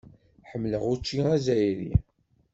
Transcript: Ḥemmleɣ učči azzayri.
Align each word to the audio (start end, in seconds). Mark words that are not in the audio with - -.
Ḥemmleɣ 0.49 0.83
učči 0.91 1.19
azzayri. 1.33 1.91